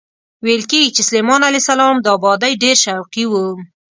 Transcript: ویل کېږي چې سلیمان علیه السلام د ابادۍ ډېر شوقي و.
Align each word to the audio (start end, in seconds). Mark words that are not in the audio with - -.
ویل 0.45 0.63
کېږي 0.71 0.91
چې 0.95 1.01
سلیمان 1.09 1.41
علیه 1.47 1.61
السلام 1.63 1.95
د 2.01 2.07
ابادۍ 2.17 2.53
ډېر 2.63 2.77
شوقي 2.85 3.25
و. 3.27 3.33